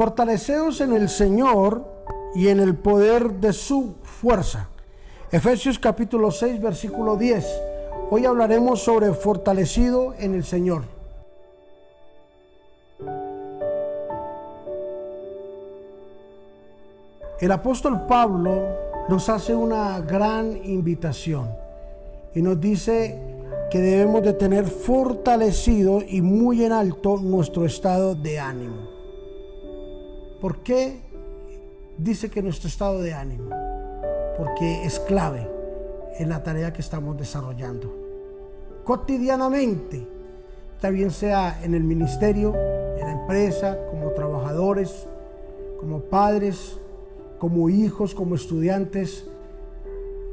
[0.00, 1.84] Fortaleceos en el Señor
[2.34, 4.70] y en el poder de su fuerza.
[5.30, 7.46] Efesios capítulo 6, versículo 10.
[8.10, 10.84] Hoy hablaremos sobre fortalecido en el Señor.
[17.38, 18.68] El apóstol Pablo
[19.10, 21.50] nos hace una gran invitación
[22.34, 23.20] y nos dice
[23.70, 28.99] que debemos de tener fortalecido y muy en alto nuestro estado de ánimo.
[30.40, 31.00] ¿Por qué
[31.98, 33.50] dice que nuestro estado de ánimo?
[34.38, 35.46] Porque es clave
[36.18, 37.94] en la tarea que estamos desarrollando.
[38.84, 40.06] Cotidianamente,
[40.80, 45.06] también sea en el ministerio, en la empresa, como trabajadores,
[45.78, 46.78] como padres,
[47.38, 49.26] como hijos, como estudiantes,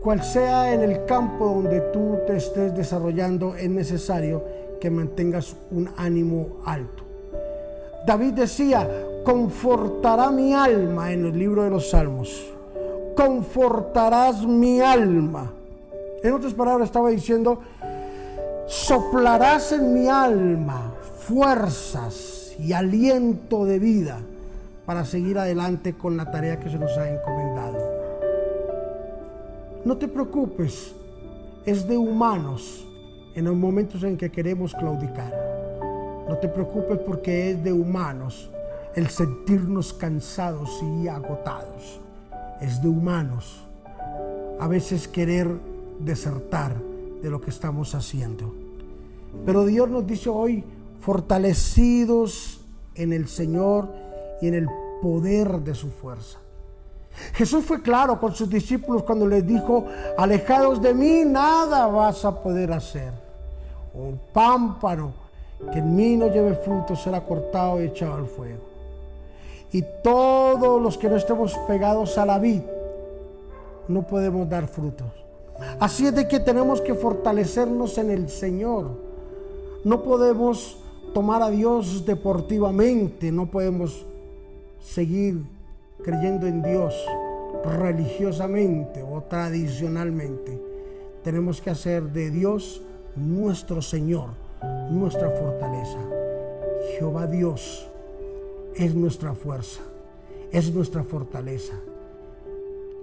[0.01, 4.41] cual sea en el campo donde tú te estés desarrollando, es necesario
[4.79, 7.03] que mantengas un ánimo alto.
[8.05, 8.89] David decía,
[9.27, 12.49] confortará mi alma en el libro de los Salmos.
[13.13, 15.51] Confortarás mi alma.
[16.23, 17.59] En otras palabras estaba diciendo,
[18.67, 24.17] soplarás en mi alma fuerzas y aliento de vida
[24.85, 27.79] para seguir adelante con la tarea que se nos ha encomendado.
[29.83, 30.93] No te preocupes,
[31.65, 32.87] es de humanos
[33.35, 35.33] en los momentos en que queremos claudicar.
[36.29, 38.51] No te preocupes porque es de humanos
[38.97, 42.01] el sentirnos cansados y agotados.
[42.59, 43.63] Es de humanos
[44.59, 45.47] a veces querer
[45.99, 46.75] desertar
[47.21, 48.55] de lo que estamos haciendo.
[49.45, 50.63] Pero Dios nos dice hoy,
[50.99, 52.59] fortalecidos
[52.95, 53.87] en el Señor
[54.41, 54.67] y en el
[55.03, 56.39] poder de su fuerza.
[57.33, 59.85] Jesús fue claro con sus discípulos cuando les dijo,
[60.17, 63.13] alejados de mí nada vas a poder hacer.
[63.93, 65.13] Un pámpano
[65.71, 68.76] que en mí no lleve fruto será cortado y echado al fuego
[69.71, 72.61] y todos los que no estemos pegados a la vid
[73.87, 75.07] no podemos dar frutos.
[75.79, 78.91] Así es de que tenemos que fortalecernos en el Señor.
[79.83, 80.77] No podemos
[81.13, 84.05] tomar a Dios deportivamente, no podemos
[84.81, 85.41] seguir
[86.03, 86.93] creyendo en Dios
[87.63, 90.61] religiosamente o tradicionalmente.
[91.23, 92.81] Tenemos que hacer de Dios
[93.15, 94.29] nuestro Señor,
[94.91, 95.99] nuestra fortaleza.
[96.97, 97.87] Jehová Dios
[98.77, 99.81] es nuestra fuerza,
[100.51, 101.73] es nuestra fortaleza.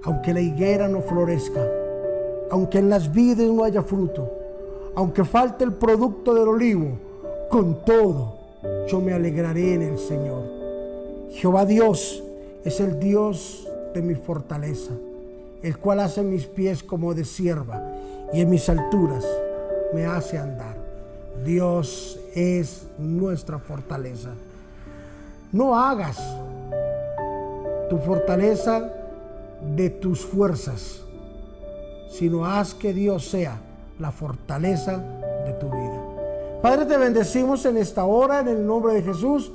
[0.04, 1.66] Aunque la higuera no florezca,
[2.50, 4.30] aunque en las vides no haya fruto,
[4.94, 6.98] aunque falte el producto del olivo,
[7.50, 8.38] con todo
[8.88, 10.42] yo me alegraré en el Señor.
[11.32, 12.22] Jehová Dios
[12.64, 14.92] es el Dios de mi fortaleza,
[15.62, 17.82] el cual hace mis pies como de sierva
[18.32, 19.24] y en mis alturas
[19.92, 20.76] me hace andar.
[21.44, 24.30] Dios es nuestra fortaleza.
[25.54, 26.18] No hagas
[27.88, 28.90] tu fortaleza
[29.76, 31.02] de tus fuerzas,
[32.10, 33.60] sino haz que Dios sea
[34.00, 34.98] la fortaleza
[35.46, 36.02] de tu vida.
[36.60, 39.52] Padre, te bendecimos en esta hora en el nombre de Jesús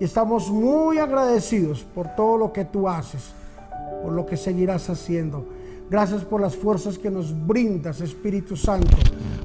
[0.00, 3.34] y estamos muy agradecidos por todo lo que tú haces,
[4.02, 5.44] por lo que seguirás haciendo.
[5.90, 8.96] Gracias por las fuerzas que nos brindas, Espíritu Santo,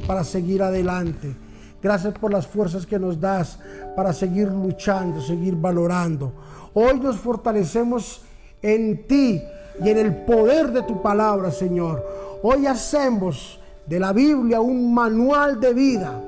[0.08, 1.36] para seguir adelante.
[1.82, 3.58] Gracias por las fuerzas que nos das
[3.96, 6.32] para seguir luchando, seguir valorando.
[6.74, 8.22] Hoy nos fortalecemos
[8.62, 9.42] en ti
[9.84, 12.06] y en el poder de tu palabra, Señor.
[12.44, 16.22] Hoy hacemos de la Biblia un manual de vida.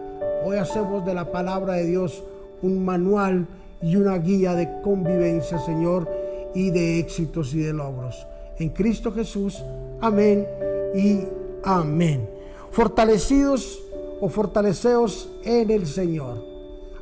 [0.43, 2.23] Hoy hacemos de la palabra de Dios
[2.63, 3.45] un manual
[3.81, 6.09] y una guía de convivencia, Señor,
[6.55, 8.25] y de éxitos y de logros.
[8.57, 9.61] En Cristo Jesús,
[10.01, 10.47] amén
[10.95, 11.19] y
[11.63, 12.27] amén.
[12.71, 13.82] Fortalecidos
[14.23, 16.41] o fortaleceos en el Señor.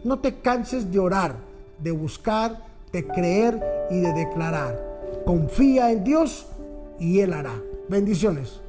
[0.04, 1.36] No te canses de orar,
[1.78, 3.62] de buscar, de creer
[3.92, 5.22] y de declarar.
[5.24, 6.48] Confía en Dios
[7.00, 7.62] y Él hará.
[7.88, 8.60] Bendiciones.